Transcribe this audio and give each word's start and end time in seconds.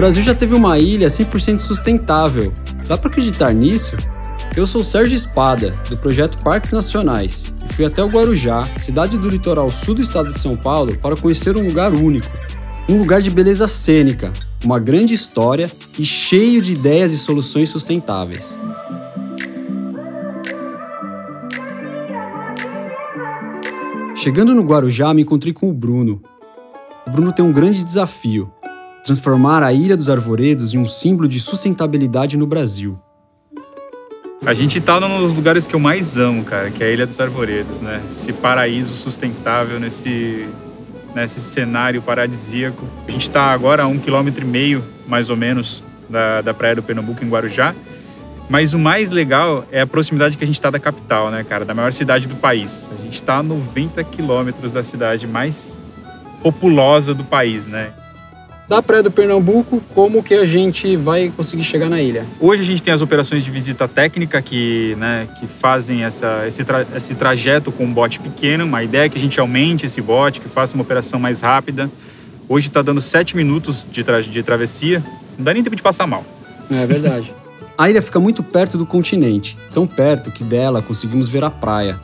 Brasil 0.00 0.22
já 0.22 0.34
teve 0.34 0.54
uma 0.54 0.78
ilha 0.78 1.08
100% 1.08 1.58
sustentável. 1.58 2.54
Dá 2.88 2.96
para 2.96 3.10
acreditar 3.10 3.52
nisso? 3.52 3.98
Eu 4.56 4.66
sou 4.66 4.82
Sérgio 4.82 5.14
Espada, 5.14 5.78
do 5.90 5.96
projeto 5.98 6.38
Parques 6.38 6.72
Nacionais, 6.72 7.52
e 7.62 7.74
fui 7.74 7.84
até 7.84 8.02
o 8.02 8.06
Guarujá, 8.06 8.66
cidade 8.78 9.18
do 9.18 9.28
litoral 9.28 9.70
sul 9.70 9.94
do 9.94 10.00
estado 10.00 10.30
de 10.30 10.38
São 10.38 10.56
Paulo, 10.56 10.96
para 10.96 11.18
conhecer 11.18 11.54
um 11.54 11.66
lugar 11.66 11.92
único. 11.92 12.30
Um 12.88 12.96
lugar 12.96 13.20
de 13.20 13.28
beleza 13.30 13.66
cênica, 13.66 14.32
uma 14.64 14.78
grande 14.78 15.12
história 15.12 15.70
e 15.98 16.02
cheio 16.02 16.62
de 16.62 16.72
ideias 16.72 17.12
e 17.12 17.18
soluções 17.18 17.68
sustentáveis. 17.68 18.58
Chegando 24.14 24.54
no 24.54 24.62
Guarujá, 24.62 25.12
me 25.12 25.20
encontrei 25.20 25.52
com 25.52 25.68
o 25.68 25.74
Bruno. 25.74 26.22
O 27.06 27.10
Bruno 27.10 27.32
tem 27.32 27.44
um 27.44 27.52
grande 27.52 27.84
desafio: 27.84 28.50
transformar 29.04 29.62
a 29.62 29.72
Ilha 29.72 29.96
dos 29.96 30.08
Arvoredos 30.08 30.74
em 30.74 30.78
um 30.78 30.86
símbolo 30.86 31.28
de 31.28 31.38
sustentabilidade 31.38 32.36
no 32.36 32.46
Brasil. 32.46 32.98
A 34.44 34.54
gente 34.54 34.78
está 34.78 34.98
num 34.98 35.20
dos 35.20 35.34
lugares 35.34 35.66
que 35.66 35.74
eu 35.74 35.80
mais 35.80 36.16
amo, 36.16 36.44
cara, 36.44 36.70
que 36.70 36.82
é 36.82 36.86
a 36.86 36.90
Ilha 36.90 37.06
dos 37.06 37.20
Arvoredos, 37.20 37.80
né? 37.80 38.00
Esse 38.10 38.32
paraíso 38.32 38.96
sustentável 38.96 39.78
nesse, 39.78 40.48
nesse 41.14 41.40
cenário 41.40 42.00
paradisíaco. 42.00 42.82
A 43.06 43.10
gente 43.10 43.28
está 43.28 43.52
agora 43.52 43.82
a 43.82 43.86
um 43.86 43.98
quilômetro 43.98 44.42
e 44.42 44.48
meio, 44.48 44.82
mais 45.06 45.28
ou 45.28 45.36
menos, 45.36 45.82
da, 46.08 46.40
da 46.40 46.54
Praia 46.54 46.74
do 46.74 46.82
Pernambuco, 46.82 47.22
em 47.22 47.28
Guarujá. 47.28 47.74
Mas 48.48 48.72
o 48.72 48.78
mais 48.78 49.10
legal 49.10 49.64
é 49.70 49.82
a 49.82 49.86
proximidade 49.86 50.36
que 50.36 50.42
a 50.42 50.46
gente 50.46 50.56
está 50.56 50.70
da 50.70 50.80
capital, 50.80 51.30
né, 51.30 51.44
cara? 51.46 51.64
Da 51.64 51.74
maior 51.74 51.92
cidade 51.92 52.26
do 52.26 52.34
país. 52.34 52.90
A 52.98 53.02
gente 53.02 53.14
está 53.14 53.36
a 53.36 53.42
90 53.42 54.02
quilômetros 54.04 54.72
da 54.72 54.82
cidade 54.82 55.26
mais 55.26 55.78
populosa 56.42 57.12
do 57.12 57.22
país, 57.24 57.66
né? 57.66 57.92
Da 58.70 58.80
Praia 58.80 59.02
do 59.02 59.10
Pernambuco, 59.10 59.82
como 59.92 60.22
que 60.22 60.32
a 60.32 60.46
gente 60.46 60.94
vai 60.94 61.28
conseguir 61.36 61.64
chegar 61.64 61.88
na 61.88 62.00
ilha? 62.00 62.24
Hoje 62.38 62.62
a 62.62 62.64
gente 62.64 62.80
tem 62.80 62.94
as 62.94 63.02
operações 63.02 63.42
de 63.42 63.50
visita 63.50 63.88
técnica 63.88 64.40
que, 64.40 64.94
né, 64.96 65.26
que 65.40 65.48
fazem 65.48 66.04
essa, 66.04 66.44
esse, 66.46 66.62
tra 66.62 66.86
esse 66.94 67.16
trajeto 67.16 67.72
com 67.72 67.82
um 67.82 67.92
bote 67.92 68.20
pequeno. 68.20 68.64
Uma 68.64 68.84
ideia 68.84 69.06
é 69.06 69.08
que 69.08 69.18
a 69.18 69.20
gente 69.20 69.40
aumente 69.40 69.86
esse 69.86 70.00
bote, 70.00 70.40
que 70.40 70.48
faça 70.48 70.76
uma 70.76 70.84
operação 70.84 71.18
mais 71.18 71.40
rápida. 71.40 71.90
Hoje 72.48 72.68
está 72.68 72.80
dando 72.80 73.00
sete 73.00 73.36
minutos 73.36 73.84
de, 73.90 74.04
tra 74.04 74.22
de 74.22 74.40
travessia. 74.40 75.02
Não 75.36 75.44
dá 75.44 75.52
nem 75.52 75.64
tempo 75.64 75.74
de 75.74 75.82
passar 75.82 76.06
mal. 76.06 76.24
É 76.70 76.86
verdade. 76.86 77.34
A 77.76 77.90
ilha 77.90 78.00
fica 78.00 78.20
muito 78.20 78.40
perto 78.40 78.78
do 78.78 78.86
continente, 78.86 79.58
tão 79.74 79.84
perto 79.84 80.30
que 80.30 80.44
dela 80.44 80.80
conseguimos 80.80 81.28
ver 81.28 81.42
a 81.42 81.50
praia. 81.50 81.98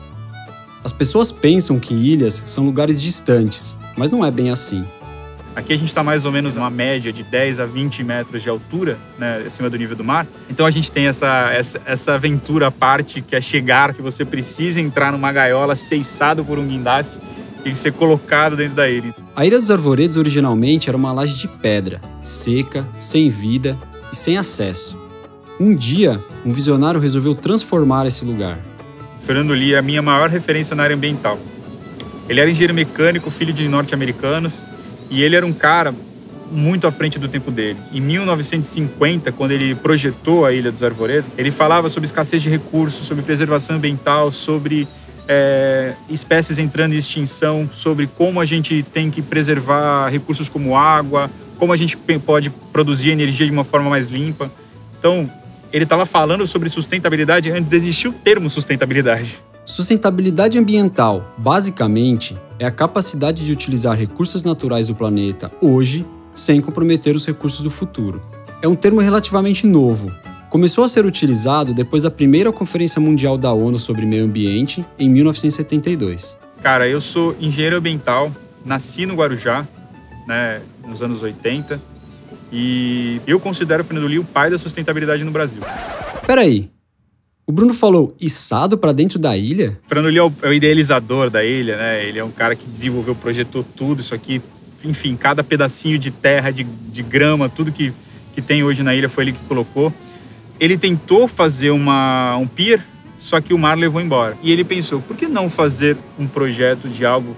As 0.83 0.91
pessoas 0.91 1.31
pensam 1.31 1.79
que 1.79 1.93
ilhas 1.93 2.43
são 2.45 2.65
lugares 2.65 3.01
distantes, 3.01 3.77
mas 3.95 4.11
não 4.11 4.25
é 4.25 4.29
bem 4.29 4.49
assim. 4.49 4.83
Aqui 5.57 5.73
a 5.73 5.75
gente 5.75 5.87
está 5.87 6.03
mais 6.03 6.23
ou 6.23 6.31
menos 6.31 6.55
uma 6.55 6.69
média 6.69 7.11
de 7.11 7.23
10 7.23 7.59
a 7.59 7.65
20 7.65 8.03
metros 8.03 8.43
de 8.43 8.47
altura, 8.47 8.95
né, 9.17 9.41
acima 9.43 9.67
do 9.71 9.75
nível 9.75 9.97
do 9.97 10.03
mar. 10.03 10.27
Então 10.47 10.67
a 10.67 10.69
gente 10.69 10.91
tem 10.91 11.07
essa, 11.07 11.49
essa, 11.51 11.81
essa 11.83 12.13
aventura 12.13 12.67
à 12.67 12.71
parte 12.71 13.23
que 13.23 13.35
é 13.35 13.41
chegar, 13.41 13.91
que 13.95 13.99
você 13.99 14.23
precisa 14.23 14.79
entrar 14.79 15.11
numa 15.11 15.31
gaiola 15.31 15.75
ceiçado 15.75 16.45
por 16.45 16.59
um 16.59 16.67
guindaste 16.67 17.11
e 17.65 17.75
ser 17.75 17.91
colocado 17.93 18.55
dentro 18.55 18.75
da 18.75 18.87
ilha. 18.87 19.15
A 19.35 19.47
Ilha 19.47 19.57
dos 19.57 19.71
Arvoredos 19.71 20.15
originalmente 20.15 20.89
era 20.89 20.95
uma 20.95 21.11
laje 21.11 21.35
de 21.35 21.47
pedra, 21.47 21.99
seca, 22.21 22.87
sem 22.99 23.27
vida 23.27 23.75
e 24.11 24.15
sem 24.15 24.37
acesso. 24.37 24.95
Um 25.59 25.73
dia, 25.73 26.23
um 26.45 26.51
visionário 26.51 26.99
resolveu 26.99 27.33
transformar 27.33 28.05
esse 28.05 28.23
lugar. 28.23 28.59
Fernando 29.21 29.53
Lee 29.53 29.73
é 29.73 29.79
a 29.79 29.81
minha 29.81 30.03
maior 30.03 30.29
referência 30.29 30.75
na 30.75 30.83
área 30.83 30.95
ambiental. 30.95 31.39
Ele 32.29 32.39
era 32.39 32.47
engenheiro 32.47 32.75
mecânico, 32.75 33.31
filho 33.31 33.51
de 33.51 33.67
norte-americanos, 33.67 34.61
e 35.09 35.23
ele 35.23 35.35
era 35.35 35.45
um 35.45 35.53
cara 35.53 35.93
muito 36.51 36.87
à 36.87 36.91
frente 36.91 37.19
do 37.19 37.27
tempo 37.27 37.51
dele. 37.51 37.77
Em 37.91 37.99
1950, 37.99 39.31
quando 39.31 39.51
ele 39.51 39.75
projetou 39.75 40.45
a 40.45 40.53
Ilha 40.53 40.71
dos 40.71 40.83
Arvoredos, 40.83 41.29
ele 41.37 41.51
falava 41.51 41.89
sobre 41.89 42.05
escassez 42.05 42.41
de 42.41 42.49
recursos, 42.49 43.05
sobre 43.05 43.23
preservação 43.23 43.75
ambiental, 43.75 44.31
sobre 44.31 44.87
é, 45.27 45.93
espécies 46.09 46.57
entrando 46.57 46.93
em 46.93 46.97
extinção, 46.97 47.69
sobre 47.71 48.07
como 48.07 48.39
a 48.39 48.45
gente 48.45 48.83
tem 48.93 49.11
que 49.11 49.21
preservar 49.21 50.09
recursos 50.09 50.47
como 50.47 50.77
água, 50.77 51.29
como 51.57 51.73
a 51.73 51.77
gente 51.77 51.97
pode 52.25 52.49
produzir 52.71 53.09
energia 53.09 53.45
de 53.45 53.51
uma 53.51 53.63
forma 53.63 53.89
mais 53.89 54.07
limpa. 54.07 54.49
Então, 54.97 55.29
ele 55.73 55.83
estava 55.83 56.05
falando 56.05 56.47
sobre 56.47 56.69
sustentabilidade 56.69 57.51
antes 57.51 57.69
de 57.69 57.75
existir 57.75 58.07
o 58.07 58.13
termo 58.13 58.49
sustentabilidade. 58.49 59.37
Sustentabilidade 59.67 60.57
ambiental, 60.57 61.35
basicamente, 61.37 62.37
é 62.57 62.65
a 62.65 62.71
capacidade 62.71 63.45
de 63.45 63.51
utilizar 63.51 63.97
recursos 63.97 64.41
naturais 64.41 64.87
do 64.87 64.95
planeta 64.95 65.51
hoje 65.61 66.05
sem 66.33 66.61
comprometer 66.61 67.17
os 67.17 67.25
recursos 67.25 67.59
do 67.59 67.69
futuro. 67.69 68.21
É 68.61 68.67
um 68.69 68.75
termo 68.75 69.01
relativamente 69.01 69.67
novo. 69.67 70.09
Começou 70.49 70.85
a 70.85 70.87
ser 70.87 71.05
utilizado 71.05 71.73
depois 71.73 72.03
da 72.03 72.09
primeira 72.09 72.49
Conferência 72.49 73.01
Mundial 73.01 73.37
da 73.37 73.51
ONU 73.51 73.77
sobre 73.77 74.05
Meio 74.05 74.23
Ambiente, 74.23 74.85
em 74.97 75.09
1972. 75.09 76.37
Cara, 76.63 76.87
eu 76.87 77.01
sou 77.01 77.35
engenheiro 77.37 77.75
ambiental, 77.75 78.31
nasci 78.63 79.05
no 79.05 79.15
Guarujá, 79.15 79.67
né, 80.25 80.61
nos 80.87 81.03
anos 81.03 81.21
80 81.21 81.77
e 82.53 83.19
eu 83.27 83.37
considero 83.37 83.83
o 83.83 83.85
Fernando 83.85 84.07
Lee 84.07 84.19
o 84.19 84.23
pai 84.23 84.49
da 84.49 84.57
sustentabilidade 84.57 85.25
no 85.25 85.31
Brasil. 85.31 85.61
Peraí, 86.25 86.69
o 87.47 87.51
Bruno 87.51 87.73
falou 87.73 88.15
içado 88.19 88.77
para 88.77 88.91
dentro 88.91 89.17
da 89.17 89.35
ilha? 89.35 89.79
O 89.89 89.95
é 89.95 90.21
o, 90.21 90.33
é 90.43 90.49
o 90.49 90.53
idealizador 90.53 91.29
da 91.29 91.43
ilha, 91.43 91.77
né? 91.77 92.05
Ele 92.05 92.19
é 92.19 92.23
um 92.23 92.29
cara 92.29 92.55
que 92.55 92.67
desenvolveu, 92.67 93.15
projetou 93.15 93.63
tudo 93.63 94.01
isso 94.01 94.13
aqui. 94.13 94.41
Enfim, 94.83 95.15
cada 95.15 95.43
pedacinho 95.43 95.97
de 95.97 96.11
terra, 96.11 96.51
de, 96.51 96.63
de 96.63 97.01
grama, 97.01 97.49
tudo 97.49 97.71
que, 97.71 97.93
que 98.35 98.41
tem 98.41 98.63
hoje 98.63 98.83
na 98.83 98.93
ilha 98.93 99.09
foi 99.09 99.23
ele 99.23 99.31
que 99.31 99.43
colocou. 99.47 99.91
Ele 100.59 100.77
tentou 100.77 101.27
fazer 101.27 101.71
uma, 101.71 102.35
um 102.37 102.45
pier, 102.45 102.85
só 103.17 103.41
que 103.41 103.53
o 103.53 103.57
mar 103.57 103.77
levou 103.77 104.01
embora. 104.01 104.37
E 104.43 104.51
ele 104.51 104.63
pensou, 104.63 105.01
por 105.01 105.15
que 105.15 105.27
não 105.27 105.49
fazer 105.49 105.97
um 106.19 106.27
projeto 106.27 106.87
de 106.87 107.05
algo 107.05 107.35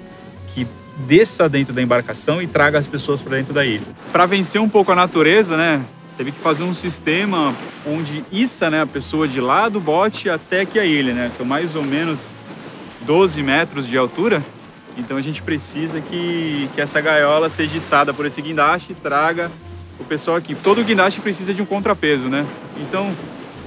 desça 1.08 1.48
dentro 1.48 1.74
da 1.74 1.82
embarcação 1.82 2.42
e 2.42 2.48
traga 2.48 2.78
as 2.78 2.88
pessoas 2.88 3.22
para 3.22 3.38
dentro 3.38 3.54
da 3.54 3.66
ilha. 3.66 3.82
Para 4.12 4.26
vencer 4.26 4.60
um 4.60 4.68
pouco 4.68 4.92
a 4.92 4.96
natureza, 4.96 5.56
né, 5.56 5.82
teve 6.20 6.34
que 6.34 6.40
fazer 6.40 6.64
um 6.64 6.76
sistema 6.76 7.56
onde 7.88 8.26
issa 8.30 8.70
né, 8.70 8.82
a 8.82 8.86
pessoa 8.86 9.26
de 9.26 9.40
lá 9.40 9.70
do 9.70 9.80
bote 9.80 10.30
até 10.30 10.62
aqui 10.62 10.78
a 10.78 10.84
ilha, 10.84 11.14
né? 11.14 11.32
São 11.38 11.46
mais 11.46 11.76
ou 11.76 11.82
menos 11.82 12.20
12 13.08 13.42
metros 13.42 13.88
de 13.88 13.98
altura. 13.98 14.44
Então 14.98 15.16
a 15.16 15.22
gente 15.22 15.42
precisa 15.42 16.02
que, 16.02 16.70
que 16.76 16.82
essa 16.82 17.00
gaiola 17.00 17.50
seja 17.50 17.78
içada 17.78 18.14
por 18.14 18.26
esse 18.26 18.42
guindaste 18.42 18.92
e 18.92 18.96
traga 18.96 19.50
o 19.98 20.04
pessoal 20.04 20.36
aqui. 20.36 20.54
Todo 20.56 20.84
guindaste 20.84 21.22
precisa 21.22 21.54
de 21.54 21.62
um 21.62 21.66
contrapeso, 21.66 22.26
né? 22.26 22.46
Então, 22.82 23.16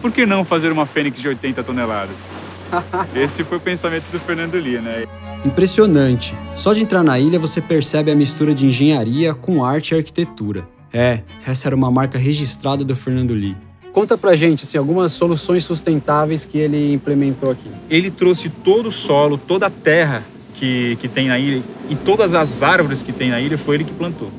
por 0.03 0.13
que 0.13 0.27
não 0.27 0.45
fazer 0.45 0.71
uma 0.71 0.84
fênix 0.84 1.23
de 1.23 1.29
80 1.29 1.63
toneladas? 1.63 2.17
Esse 3.17 3.45
foi 3.45 3.57
o 3.57 3.61
pensamento 3.63 4.05
do 4.13 4.19
Fernando 4.19 4.57
Lee, 4.57 4.77
né? 4.77 5.07
Impressionante. 5.43 6.34
Só 6.55 6.75
de 6.75 6.83
entrar 6.83 7.03
na 7.03 7.19
ilha 7.19 7.39
você 7.39 7.63
percebe 7.63 8.11
a 8.11 8.15
mistura 8.15 8.55
de 8.55 8.67
engenharia 8.67 9.33
com 9.33 9.65
arte 9.65 9.95
e 9.95 9.97
arquitetura. 9.97 10.69
É, 10.92 11.20
essa 11.47 11.69
era 11.69 11.75
uma 11.75 11.91
marca 11.91 12.19
registrada 12.19 12.84
do 12.84 12.94
Fernando 12.94 13.32
Lee. 13.32 13.56
Conta 13.92 14.16
pra 14.16 14.34
gente 14.34 14.64
assim, 14.64 14.78
algumas 14.78 15.12
soluções 15.12 15.64
sustentáveis 15.64 16.47
que 16.47 16.58
ele 16.58 16.92
implementou 16.92 17.50
aqui. 17.50 17.70
Ele 17.91 18.10
trouxe 18.10 18.48
todo 18.48 18.88
o 18.88 18.92
solo, 18.92 19.36
toda 19.36 19.66
a 19.66 19.70
terra 19.70 20.22
que, 20.54 20.97
que 21.00 21.08
tem 21.08 21.28
na 21.28 21.38
ilha 21.38 21.62
e 21.91 21.94
todas 21.94 22.34
as 22.34 22.62
árvores 22.62 23.03
que 23.03 23.12
tem 23.12 23.30
na 23.30 23.41
ilha 23.41 23.58
foi 23.58 23.76
ele 23.76 23.84
que 23.84 23.92
plantou. 23.92 24.30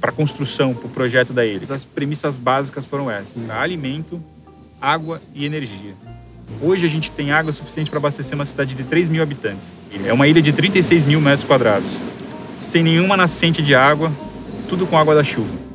Para 0.00 0.12
construção, 0.12 0.72
para 0.72 0.86
o 0.86 0.90
projeto 0.90 1.32
da 1.32 1.44
ilha. 1.44 1.62
As 1.68 1.82
premissas 1.82 2.36
básicas 2.36 2.86
foram 2.86 3.10
essas: 3.10 3.50
alimento, 3.50 4.22
água 4.80 5.20
e 5.34 5.44
energia. 5.44 5.94
Hoje 6.62 6.86
a 6.86 6.88
gente 6.88 7.10
tem 7.10 7.32
água 7.32 7.52
suficiente 7.52 7.90
para 7.90 7.98
abastecer 7.98 8.36
uma 8.36 8.44
cidade 8.44 8.74
de 8.76 8.84
3 8.84 9.08
mil 9.08 9.20
habitantes. 9.20 9.74
É 10.04 10.12
uma 10.12 10.28
ilha 10.28 10.40
de 10.40 10.52
36 10.52 11.04
mil 11.04 11.20
metros 11.20 11.42
quadrados, 11.42 11.96
sem 12.56 12.84
nenhuma 12.84 13.16
nascente 13.16 13.60
de 13.60 13.74
água, 13.74 14.12
tudo 14.68 14.86
com 14.86 14.96
água 14.96 15.14
da 15.14 15.24
chuva. 15.24 15.65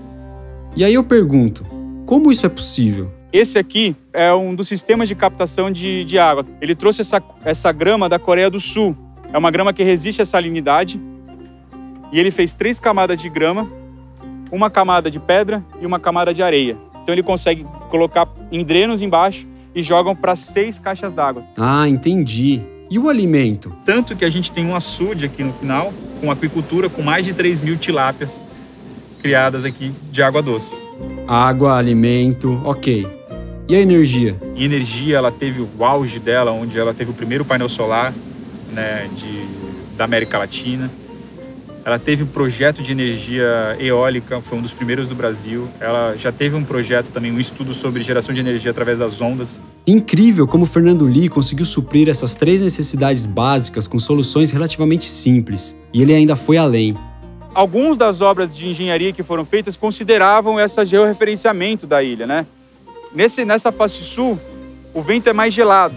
E 0.75 0.85
aí 0.85 0.93
eu 0.93 1.03
pergunto, 1.03 1.65
como 2.05 2.31
isso 2.31 2.45
é 2.45 2.49
possível? 2.49 3.11
Esse 3.31 3.59
aqui 3.59 3.95
é 4.13 4.33
um 4.33 4.55
dos 4.55 4.69
sistemas 4.69 5.09
de 5.09 5.15
captação 5.15 5.69
de, 5.69 6.05
de 6.05 6.17
água. 6.17 6.45
Ele 6.61 6.73
trouxe 6.73 7.01
essa, 7.01 7.21
essa 7.43 7.71
grama 7.73 8.07
da 8.07 8.17
Coreia 8.17 8.49
do 8.49 8.59
Sul. 8.59 8.95
É 9.33 9.37
uma 9.37 9.51
grama 9.51 9.73
que 9.73 9.83
resiste 9.83 10.21
à 10.21 10.25
salinidade. 10.25 10.99
E 12.11 12.19
ele 12.19 12.31
fez 12.31 12.53
três 12.53 12.79
camadas 12.79 13.21
de 13.21 13.29
grama, 13.29 13.69
uma 14.49 14.69
camada 14.69 15.11
de 15.11 15.19
pedra 15.19 15.63
e 15.81 15.85
uma 15.85 15.99
camada 15.99 16.33
de 16.33 16.41
areia. 16.41 16.77
Então 17.03 17.13
ele 17.13 17.23
consegue 17.23 17.65
colocar 17.89 18.27
em 18.51 18.63
drenos 18.63 19.01
embaixo 19.01 19.47
e 19.75 19.83
jogam 19.83 20.15
para 20.15 20.35
seis 20.35 20.79
caixas 20.79 21.13
d'água. 21.13 21.43
Ah, 21.57 21.87
entendi. 21.87 22.61
E 22.89 22.97
o 22.97 23.09
alimento? 23.09 23.73
Tanto 23.85 24.15
que 24.15 24.25
a 24.25 24.29
gente 24.29 24.51
tem 24.51 24.65
um 24.65 24.75
açude 24.75 25.25
aqui 25.25 25.43
no 25.43 25.53
final, 25.53 25.93
com 26.19 26.29
aquicultura, 26.31 26.89
com 26.89 27.01
mais 27.01 27.25
de 27.25 27.33
3 27.33 27.61
mil 27.61 27.77
tilápias 27.77 28.41
criadas 29.21 29.63
aqui 29.63 29.91
de 30.11 30.21
água 30.21 30.41
doce. 30.41 30.77
Água, 31.27 31.77
alimento, 31.77 32.59
ok. 32.65 33.07
E 33.69 33.75
a 33.75 33.79
energia? 33.79 34.35
E 34.55 34.65
energia, 34.65 35.17
ela 35.17 35.31
teve 35.31 35.61
o 35.61 35.85
auge 35.85 36.19
dela, 36.19 36.51
onde 36.51 36.77
ela 36.77 36.93
teve 36.93 37.11
o 37.11 37.13
primeiro 37.13 37.45
painel 37.45 37.69
solar 37.69 38.13
né, 38.73 39.09
de, 39.15 39.95
da 39.95 40.03
América 40.03 40.37
Latina. 40.37 40.91
Ela 41.83 41.97
teve 41.97 42.23
um 42.23 42.27
projeto 42.27 42.83
de 42.83 42.91
energia 42.91 43.75
eólica, 43.79 44.39
foi 44.39 44.57
um 44.57 44.61
dos 44.61 44.71
primeiros 44.71 45.07
do 45.07 45.15
Brasil. 45.15 45.67
Ela 45.79 46.15
já 46.15 46.31
teve 46.31 46.55
um 46.55 46.63
projeto 46.63 47.07
também, 47.07 47.31
um 47.31 47.39
estudo 47.39 47.73
sobre 47.73 48.03
geração 48.03 48.35
de 48.35 48.39
energia 48.39 48.69
através 48.69 48.99
das 48.99 49.19
ondas. 49.19 49.59
Incrível 49.87 50.45
como 50.45 50.65
Fernando 50.65 51.05
Lee 51.05 51.27
conseguiu 51.27 51.65
suprir 51.65 52.07
essas 52.07 52.35
três 52.35 52.61
necessidades 52.61 53.25
básicas 53.25 53.87
com 53.87 53.97
soluções 53.97 54.51
relativamente 54.51 55.05
simples. 55.05 55.75
E 55.91 56.01
ele 56.01 56.13
ainda 56.13 56.35
foi 56.35 56.57
além. 56.57 56.95
Algumas 57.53 57.97
das 57.97 58.21
obras 58.21 58.55
de 58.55 58.69
engenharia 58.69 59.11
que 59.11 59.23
foram 59.23 59.45
feitas 59.45 59.75
consideravam 59.75 60.57
esse 60.57 60.85
georreferenciamento 60.85 61.85
da 61.85 62.01
ilha, 62.01 62.25
né? 62.25 62.47
Nesse, 63.13 63.43
nessa 63.43 63.73
face 63.73 64.03
sul, 64.05 64.39
o 64.93 65.01
vento 65.01 65.27
é 65.27 65.33
mais 65.33 65.53
gelado. 65.53 65.93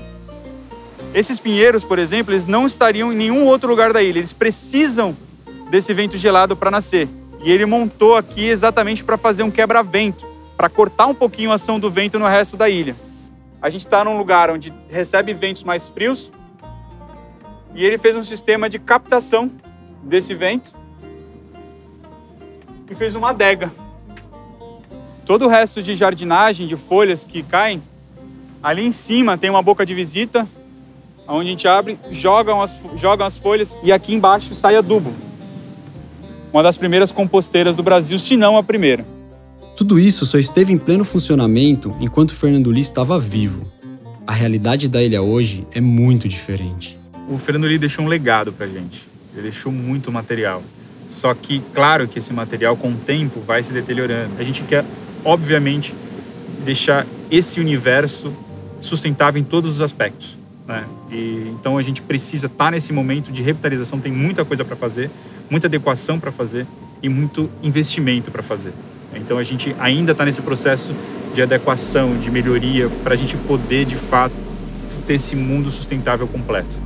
Esses 1.14 1.38
pinheiros, 1.38 1.84
por 1.84 1.96
exemplo, 2.00 2.34
eles 2.34 2.46
não 2.46 2.66
estariam 2.66 3.12
em 3.12 3.16
nenhum 3.16 3.46
outro 3.46 3.68
lugar 3.68 3.92
da 3.92 4.02
ilha. 4.02 4.18
Eles 4.18 4.32
precisam 4.32 5.16
desse 5.70 5.94
vento 5.94 6.16
gelado 6.16 6.56
para 6.56 6.72
nascer. 6.72 7.08
E 7.44 7.52
ele 7.52 7.64
montou 7.66 8.16
aqui 8.16 8.46
exatamente 8.46 9.04
para 9.04 9.16
fazer 9.16 9.44
um 9.44 9.50
quebra-vento, 9.50 10.26
para 10.56 10.68
cortar 10.68 11.06
um 11.06 11.14
pouquinho 11.14 11.52
a 11.52 11.54
ação 11.54 11.78
do 11.78 11.88
vento 11.88 12.18
no 12.18 12.26
resto 12.26 12.56
da 12.56 12.68
ilha. 12.68 12.96
A 13.62 13.70
gente 13.70 13.86
está 13.86 14.04
num 14.04 14.18
lugar 14.18 14.50
onde 14.50 14.72
recebe 14.88 15.32
ventos 15.32 15.62
mais 15.62 15.88
frios 15.88 16.32
e 17.74 17.84
ele 17.84 17.96
fez 17.96 18.16
um 18.16 18.24
sistema 18.24 18.68
de 18.68 18.78
captação 18.78 19.50
desse 20.02 20.34
vento 20.34 20.83
e 22.90 22.94
fez 22.94 23.14
uma 23.14 23.30
adega. 23.30 23.72
Todo 25.26 25.46
o 25.46 25.48
resto 25.48 25.82
de 25.82 25.96
jardinagem, 25.96 26.66
de 26.66 26.76
folhas 26.76 27.24
que 27.24 27.42
caem, 27.42 27.82
ali 28.62 28.84
em 28.84 28.92
cima 28.92 29.38
tem 29.38 29.50
uma 29.50 29.62
boca 29.62 29.86
de 29.86 29.94
visita, 29.94 30.46
onde 31.26 31.48
a 31.48 31.50
gente 31.50 31.68
abre, 31.68 31.98
jogam 32.10 32.60
as, 32.60 32.80
jogam 32.96 33.26
as 33.26 33.38
folhas 33.38 33.76
e 33.82 33.90
aqui 33.90 34.14
embaixo 34.14 34.54
sai 34.54 34.76
adubo 34.76 35.12
uma 36.54 36.62
das 36.62 36.76
primeiras 36.76 37.10
composteiras 37.10 37.74
do 37.74 37.82
Brasil, 37.82 38.16
se 38.16 38.36
não 38.36 38.56
a 38.56 38.62
primeira. 38.62 39.04
Tudo 39.76 39.98
isso 39.98 40.24
só 40.24 40.38
esteve 40.38 40.72
em 40.72 40.78
pleno 40.78 41.04
funcionamento 41.04 41.92
enquanto 42.00 42.32
Fernando 42.32 42.70
Lee 42.70 42.80
estava 42.80 43.18
vivo. 43.18 43.66
A 44.24 44.32
realidade 44.32 44.86
da 44.86 45.02
ilha 45.02 45.20
hoje 45.20 45.66
é 45.72 45.80
muito 45.80 46.28
diferente. 46.28 46.96
O 47.28 47.38
Fernando 47.38 47.64
Lee 47.64 47.76
deixou 47.76 48.04
um 48.04 48.08
legado 48.08 48.52
pra 48.52 48.68
gente. 48.68 49.02
Ele 49.32 49.42
deixou 49.42 49.72
muito 49.72 50.12
material. 50.12 50.62
Só 51.08 51.34
que, 51.34 51.62
claro 51.74 52.08
que 52.08 52.18
esse 52.18 52.32
material, 52.32 52.76
com 52.76 52.90
o 52.90 52.96
tempo, 52.96 53.40
vai 53.40 53.62
se 53.62 53.72
deteriorando. 53.72 54.32
A 54.38 54.42
gente 54.42 54.62
quer, 54.62 54.84
obviamente, 55.24 55.94
deixar 56.64 57.06
esse 57.30 57.60
universo 57.60 58.32
sustentável 58.80 59.40
em 59.40 59.44
todos 59.44 59.74
os 59.74 59.80
aspectos. 59.80 60.36
Né? 60.66 60.84
E, 61.10 61.52
então 61.52 61.76
a 61.76 61.82
gente 61.82 62.00
precisa 62.02 62.46
estar 62.46 62.66
tá 62.66 62.70
nesse 62.70 62.92
momento 62.92 63.30
de 63.30 63.42
revitalização, 63.42 64.00
tem 64.00 64.12
muita 64.12 64.44
coisa 64.44 64.64
para 64.64 64.76
fazer, 64.76 65.10
muita 65.50 65.66
adequação 65.66 66.18
para 66.18 66.32
fazer 66.32 66.66
e 67.02 67.08
muito 67.08 67.50
investimento 67.62 68.30
para 68.30 68.42
fazer. 68.42 68.72
Então 69.14 69.38
a 69.38 69.44
gente 69.44 69.74
ainda 69.78 70.12
está 70.12 70.24
nesse 70.24 70.42
processo 70.42 70.92
de 71.34 71.42
adequação, 71.42 72.16
de 72.18 72.30
melhoria, 72.30 72.88
para 73.02 73.14
a 73.14 73.16
gente 73.16 73.36
poder 73.36 73.84
de 73.84 73.96
fato 73.96 74.34
ter 75.06 75.14
esse 75.14 75.36
mundo 75.36 75.70
sustentável 75.70 76.26
completo. 76.26 76.83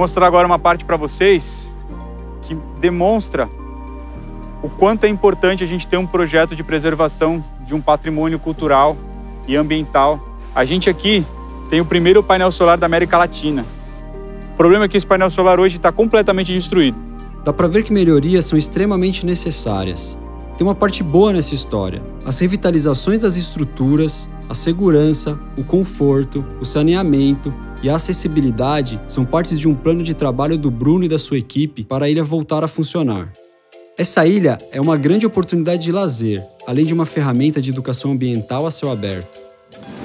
Vou 0.00 0.04
mostrar 0.04 0.26
agora 0.26 0.46
uma 0.46 0.58
parte 0.58 0.82
para 0.82 0.96
vocês 0.96 1.70
que 2.40 2.56
demonstra 2.80 3.50
o 4.62 4.68
quanto 4.70 5.04
é 5.04 5.08
importante 5.10 5.62
a 5.62 5.66
gente 5.66 5.86
ter 5.86 5.98
um 5.98 6.06
projeto 6.06 6.56
de 6.56 6.64
preservação 6.64 7.44
de 7.66 7.74
um 7.74 7.82
patrimônio 7.82 8.38
cultural 8.38 8.96
e 9.46 9.54
ambiental. 9.56 10.18
A 10.54 10.64
gente 10.64 10.88
aqui 10.88 11.22
tem 11.68 11.82
o 11.82 11.84
primeiro 11.84 12.22
painel 12.22 12.50
solar 12.50 12.78
da 12.78 12.86
América 12.86 13.18
Latina. 13.18 13.66
O 14.54 14.56
problema 14.56 14.86
é 14.86 14.88
que 14.88 14.96
esse 14.96 15.06
painel 15.06 15.28
solar 15.28 15.60
hoje 15.60 15.76
está 15.76 15.92
completamente 15.92 16.50
destruído. 16.50 16.96
Dá 17.44 17.52
para 17.52 17.68
ver 17.68 17.82
que 17.82 17.92
melhorias 17.92 18.46
são 18.46 18.56
extremamente 18.58 19.26
necessárias. 19.26 20.18
Tem 20.56 20.66
uma 20.66 20.74
parte 20.74 21.02
boa 21.02 21.30
nessa 21.30 21.54
história: 21.54 22.00
as 22.24 22.38
revitalizações 22.38 23.20
das 23.20 23.36
estruturas, 23.36 24.30
a 24.48 24.54
segurança, 24.54 25.38
o 25.58 25.62
conforto, 25.62 26.42
o 26.58 26.64
saneamento 26.64 27.52
e 27.82 27.88
a 27.88 27.96
acessibilidade 27.96 29.00
são 29.08 29.24
partes 29.24 29.58
de 29.58 29.66
um 29.66 29.74
plano 29.74 30.02
de 30.02 30.14
trabalho 30.14 30.56
do 30.56 30.70
Bruno 30.70 31.04
e 31.04 31.08
da 31.08 31.18
sua 31.18 31.38
equipe 31.38 31.84
para 31.84 32.04
a 32.04 32.10
ilha 32.10 32.22
voltar 32.22 32.62
a 32.62 32.68
funcionar. 32.68 33.32
Essa 33.96 34.26
ilha 34.26 34.58
é 34.72 34.80
uma 34.80 34.96
grande 34.96 35.26
oportunidade 35.26 35.82
de 35.82 35.92
lazer, 35.92 36.42
além 36.66 36.84
de 36.84 36.94
uma 36.94 37.06
ferramenta 37.06 37.60
de 37.60 37.70
educação 37.70 38.12
ambiental 38.12 38.66
a 38.66 38.70
céu 38.70 38.90
aberto. 38.90 39.38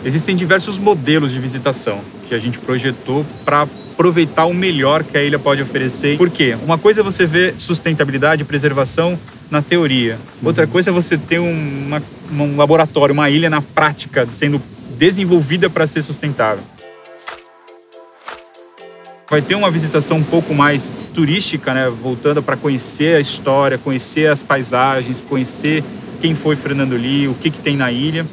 Existem 0.04 0.36
diversos 0.36 0.78
modelos 0.78 1.32
de 1.32 1.40
visitação 1.40 2.00
que 2.28 2.36
a 2.36 2.40
gente 2.40 2.60
projetou 2.60 3.26
para 3.44 3.62
aproveitar 3.62 4.46
o 4.46 4.54
melhor 4.54 5.04
que 5.04 5.18
a 5.18 5.24
ilha 5.24 5.40
pode 5.40 5.62
oferecer. 5.62 6.18
Por 6.18 6.30
quê? 6.30 6.58
Uma 6.64 6.78
coisa 6.78 7.00
é 7.00 7.04
você 7.04 7.26
ver 7.26 7.56
sustentabilidade 7.58 8.42
e 8.42 8.46
preservação 8.46 9.18
na 9.50 9.62
teoria. 9.62 10.18
Outra 10.44 10.68
coisa 10.68 10.90
é 10.90 10.94
você 10.94 11.18
ter 11.18 11.40
uma, 11.40 12.04
um 12.32 12.58
laboratório, 12.58 13.14
uma 13.14 13.30
ilha 13.30 13.50
na 13.50 13.62
prática 13.62 14.28
sendo 14.28 14.62
desenvolvida 14.98 15.70
para 15.70 15.88
ser 15.88 16.02
sustentável 16.02 16.64
vai 19.36 19.42
ter 19.42 19.56
uma 19.56 19.70
visitação 19.70 20.20
um 20.20 20.24
pouco 20.24 20.54
mais 20.54 20.94
turística, 21.14 21.74
né? 21.74 21.90
Voltando 21.90 22.42
para 22.42 22.56
conhecer 22.56 23.18
a 23.18 23.20
história, 23.20 23.78
conhecer 23.78 24.30
as 24.30 24.42
paisagens, 24.42 25.20
conhecer 25.20 25.84
quem 26.22 26.34
foi 26.34 26.56
Fernando 26.56 26.96
Lee, 26.96 27.28
o 27.28 27.34
que, 27.34 27.50
que 27.50 27.60
tem 27.60 27.76
na 27.76 27.92
ilha. 27.92 28.26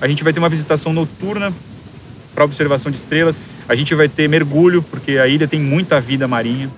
A 0.00 0.08
gente 0.08 0.24
vai 0.24 0.32
ter 0.32 0.40
uma 0.40 0.48
visitação 0.48 0.92
noturna 0.92 1.52
para 2.34 2.44
observação 2.44 2.90
de 2.90 2.98
estrelas. 2.98 3.38
A 3.68 3.76
gente 3.76 3.94
vai 3.94 4.08
ter 4.08 4.28
mergulho, 4.28 4.82
porque 4.82 5.12
a 5.12 5.28
ilha 5.28 5.46
tem 5.46 5.60
muita 5.60 6.00
vida 6.00 6.26
marinha. 6.26 6.68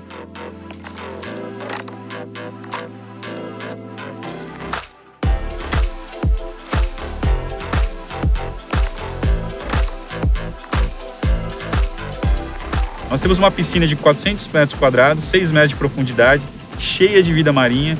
Nós 13.11 13.21
temos 13.21 13.39
uma 13.39 13.51
piscina 13.51 13.89
de 13.89 13.97
400 13.97 14.49
metros 14.55 14.79
quadrados, 14.79 15.25
6 15.25 15.51
metros 15.51 15.71
de 15.71 15.77
profundidade, 15.77 16.43
cheia 16.79 17.21
de 17.21 17.33
vida 17.33 17.53
marinha 17.53 17.99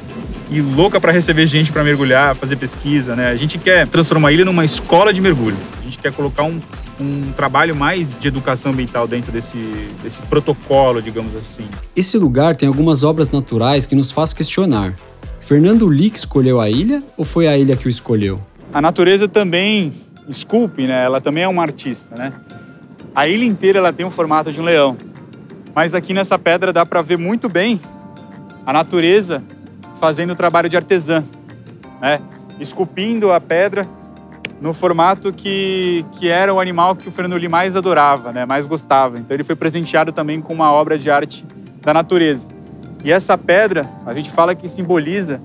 e 0.49 0.61
louca 0.61 1.01
para 1.01 1.11
receber 1.11 1.49
gente 1.49 1.73
para 1.73 1.83
mergulhar, 1.83 2.37
fazer 2.37 2.55
pesquisa, 2.55 3.17
né? 3.17 3.29
A 3.29 3.37
gente 3.37 3.59
quer 3.59 3.89
transformar 3.89 4.29
a 4.29 4.33
ilha 4.33 4.45
numa 4.45 4.65
escola 4.65 5.13
de 5.13 5.21
mergulho. 5.21 5.57
A 5.81 5.83
gente 5.83 5.99
quer 5.99 6.13
colocar 6.13 6.45
um, 6.45 6.61
um 7.01 7.33
trabalho 7.33 7.75
mais 7.75 8.17
de 8.19 8.29
educação 8.29 8.71
ambiental 8.71 9.09
dentro 9.09 9.33
desse, 9.33 9.59
desse 10.01 10.23
protocolo, 10.23 11.03
digamos 11.03 11.35
assim. 11.35 11.67
Esse 11.97 12.17
lugar 12.17 12.55
tem 12.55 12.69
algumas 12.69 13.03
obras 13.03 13.31
naturais 13.31 13.87
que 13.87 13.97
nos 13.97 14.13
faz 14.13 14.33
questionar. 14.33 14.95
Fernando 15.41 15.89
Lick 15.89 16.17
escolheu 16.17 16.61
a 16.61 16.71
ilha 16.71 17.03
ou 17.17 17.25
foi 17.25 17.49
a 17.49 17.59
ilha 17.59 17.77
que 17.77 17.87
o 17.87 17.91
escolheu? 17.91 18.41
A 18.73 18.81
natureza 18.81 19.27
também 19.27 19.93
esculpe, 20.29 20.87
né? 20.87 21.05
Ela 21.05 21.21
também 21.21 21.43
é 21.43 21.49
uma 21.49 21.63
artista, 21.63 22.15
né? 22.17 22.33
A 23.15 23.27
ilha 23.27 23.45
inteira 23.45 23.79
ela 23.79 23.93
tem 23.93 24.07
o 24.07 24.11
formato 24.11 24.53
de 24.53 24.61
um 24.61 24.65
leão. 24.65 24.97
Mas 25.75 25.95
aqui 25.95 26.13
nessa 26.13 26.39
pedra 26.39 26.73
dá 26.73 26.85
para 26.85 27.03
ver 27.03 27.19
muito 27.19 27.49
bem 27.49 27.81
a 28.67 28.73
natureza 28.73 29.43
fazendo 29.99 30.31
o 30.31 30.35
trabalho 30.35 30.69
de 30.69 30.77
artesã, 30.77 31.25
né? 32.01 32.21
esculpindo 32.59 33.33
a 33.33 33.41
pedra 33.41 33.87
no 34.61 34.75
formato 34.75 35.33
que, 35.33 36.05
que 36.13 36.29
era 36.29 36.53
o 36.53 36.61
animal 36.61 36.95
que 36.95 37.09
o 37.09 37.13
Fernando 37.13 37.39
Lee 37.39 37.49
mais 37.49 37.77
adorava, 37.77 38.33
né? 38.33 38.45
mais 38.45 38.67
gostava. 38.67 39.19
Então 39.19 39.35
ele 39.35 39.45
foi 39.45 39.57
presenteado 39.57 40.13
também 40.13 40.41
com 40.41 40.53
uma 40.53 40.71
obra 40.73 40.99
de 40.99 41.11
arte 41.11 41.47
da 41.81 41.95
natureza. 41.95 42.47
E 43.05 43.11
essa 43.11 43.37
pedra, 43.39 43.91
a 44.05 44.13
gente 44.13 44.31
fala 44.31 44.55
que 44.55 44.69
simboliza 44.69 45.41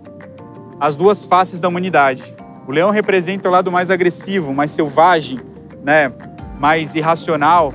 as 0.79 0.95
duas 0.95 1.25
faces 1.25 1.59
da 1.59 1.67
humanidade. 1.67 2.23
O 2.67 2.71
leão 2.71 2.91
representa 2.91 3.47
o 3.47 3.51
lado 3.51 3.71
mais 3.71 3.89
agressivo, 3.89 4.53
mais 4.53 4.71
selvagem, 4.71 5.39
né? 5.83 6.11
Mais 6.59 6.95
irracional 6.95 7.73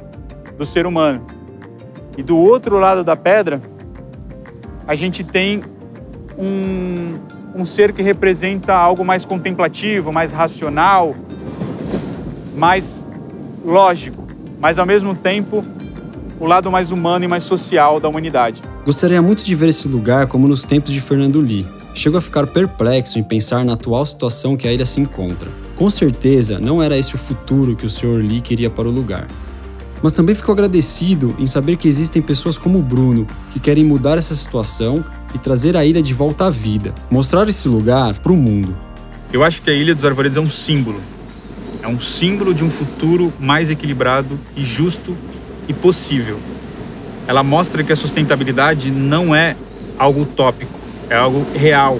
do 0.56 0.64
ser 0.64 0.86
humano. 0.86 1.24
E 2.16 2.22
do 2.22 2.36
outro 2.36 2.78
lado 2.78 3.02
da 3.02 3.16
pedra, 3.16 3.60
a 4.86 4.94
gente 4.94 5.22
tem 5.22 5.62
um, 6.38 7.14
um 7.54 7.64
ser 7.64 7.92
que 7.92 8.02
representa 8.02 8.74
algo 8.74 9.04
mais 9.04 9.24
contemplativo, 9.24 10.12
mais 10.12 10.32
racional, 10.32 11.14
mais 12.56 13.04
lógico, 13.64 14.26
mas 14.60 14.78
ao 14.78 14.86
mesmo 14.86 15.14
tempo 15.14 15.64
o 16.38 16.46
lado 16.46 16.70
mais 16.70 16.90
humano 16.90 17.24
e 17.24 17.28
mais 17.28 17.44
social 17.44 18.00
da 18.00 18.08
humanidade. 18.08 18.62
Gostaria 18.84 19.20
muito 19.20 19.44
de 19.44 19.54
ver 19.54 19.68
esse 19.68 19.86
lugar 19.86 20.26
como 20.26 20.48
nos 20.48 20.64
tempos 20.64 20.90
de 20.90 21.00
Fernando 21.00 21.40
Lee. 21.40 21.66
Chego 21.94 22.16
a 22.16 22.20
ficar 22.20 22.46
perplexo 22.46 23.18
em 23.18 23.22
pensar 23.22 23.64
na 23.64 23.74
atual 23.74 24.04
situação 24.06 24.56
que 24.56 24.66
a 24.66 24.72
ilha 24.72 24.86
se 24.86 25.00
encontra. 25.00 25.48
Com 25.80 25.88
certeza, 25.88 26.60
não 26.60 26.82
era 26.82 26.98
esse 26.98 27.14
o 27.14 27.18
futuro 27.18 27.74
que 27.74 27.86
o 27.86 27.88
Sr. 27.88 28.16
Lee 28.16 28.42
queria 28.42 28.68
para 28.68 28.86
o 28.86 28.90
lugar. 28.90 29.26
mas 30.02 30.12
também 30.12 30.34
fico 30.34 30.52
agradecido 30.52 31.34
em 31.38 31.46
saber 31.46 31.78
que 31.78 31.88
existem 31.88 32.20
pessoas 32.20 32.58
como 32.58 32.78
o 32.78 32.82
Bruno 32.82 33.26
que 33.50 33.58
querem 33.58 33.82
mudar 33.82 34.18
essa 34.18 34.34
situação 34.34 35.02
e 35.34 35.38
trazer 35.38 35.78
a 35.78 35.84
ilha 35.86 36.02
de 36.02 36.12
volta 36.12 36.44
à 36.44 36.50
vida, 36.50 36.94
mostrar 37.10 37.48
esse 37.48 37.66
lugar 37.66 38.12
para 38.18 38.30
o 38.30 38.36
mundo. 38.36 38.76
Eu 39.32 39.42
acho 39.42 39.62
que 39.62 39.70
a 39.70 39.72
Ilha 39.72 39.94
dos 39.94 40.04
Arvoredos 40.04 40.36
é 40.36 40.40
um 40.40 40.50
símbolo. 40.50 41.00
É 41.82 41.88
um 41.88 41.98
símbolo 41.98 42.52
de 42.52 42.62
um 42.62 42.68
futuro 42.68 43.32
mais 43.40 43.70
equilibrado 43.70 44.38
e 44.54 44.62
justo 44.62 45.16
e 45.66 45.72
possível. 45.72 46.38
Ela 47.26 47.42
mostra 47.42 47.82
que 47.82 47.90
a 47.90 47.96
sustentabilidade 47.96 48.90
não 48.90 49.34
é 49.34 49.56
algo 49.98 50.24
utópico, 50.24 50.78
é 51.08 51.16
algo 51.16 51.46
real, 51.54 51.98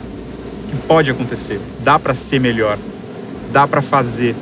que 0.71 0.77
pode 0.87 1.11
acontecer. 1.11 1.59
Dá 1.83 1.99
para 1.99 2.13
ser 2.13 2.39
melhor, 2.41 2.79
dá 3.53 3.67
para 3.67 3.83
fazer. 3.83 4.35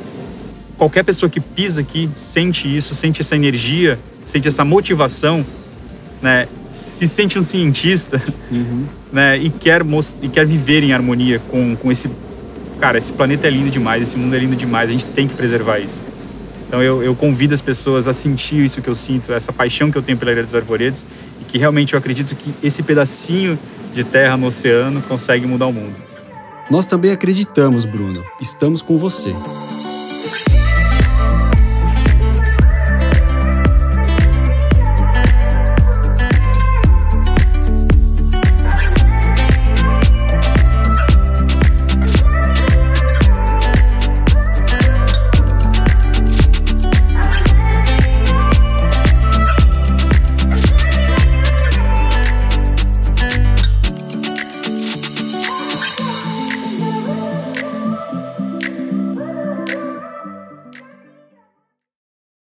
Qualquer 0.77 1.03
pessoa 1.03 1.29
que 1.29 1.39
pisa 1.39 1.81
aqui 1.81 2.09
sente 2.15 2.73
isso, 2.73 2.95
sente 2.95 3.21
essa 3.21 3.35
energia, 3.35 3.99
sente 4.23 4.47
essa 4.47 4.63
motivação, 4.63 5.45
né? 6.21 6.47
se 6.71 7.07
sente 7.07 7.37
um 7.37 7.41
cientista 7.41 8.21
uhum. 8.51 8.85
né? 9.11 9.37
e, 9.37 9.49
quer 9.49 9.81
e 10.21 10.29
quer 10.29 10.45
viver 10.45 10.83
em 10.83 10.93
harmonia 10.93 11.39
com, 11.49 11.75
com 11.75 11.91
esse. 11.91 12.09
Cara, 12.79 12.97
esse 12.97 13.11
planeta 13.11 13.45
é 13.47 13.49
lindo 13.49 13.69
demais, 13.69 14.03
esse 14.03 14.17
mundo 14.17 14.35
é 14.35 14.39
lindo 14.39 14.55
demais, 14.55 14.89
a 14.89 14.93
gente 14.93 15.05
tem 15.05 15.27
que 15.27 15.33
preservar 15.33 15.79
isso. 15.79 16.03
Então 16.65 16.81
eu, 16.81 17.03
eu 17.03 17.15
convido 17.15 17.53
as 17.53 17.61
pessoas 17.61 18.07
a 18.07 18.13
sentir 18.13 18.63
isso 18.63 18.81
que 18.81 18.87
eu 18.87 18.95
sinto, 18.95 19.33
essa 19.33 19.51
paixão 19.51 19.91
que 19.91 19.97
eu 19.97 20.03
tenho 20.03 20.17
pela 20.17 20.31
Ilha 20.31 20.43
dos 20.43 20.55
Arvoredos 20.55 21.03
e 21.41 21.43
que 21.43 21.57
realmente 21.57 21.93
eu 21.93 21.99
acredito 21.99 22.35
que 22.35 22.53
esse 22.63 22.83
pedacinho 22.83 23.59
de 23.93 24.03
terra 24.03 24.37
no 24.37 24.47
oceano 24.47 25.01
consegue 25.01 25.47
mudar 25.47 25.65
o 25.65 25.73
mundo. 25.73 26.08
Nós 26.69 26.85
também 26.85 27.11
acreditamos, 27.11 27.83
Bruno. 27.83 28.23
Estamos 28.39 28.81
com 28.81 28.97
você. 28.97 29.33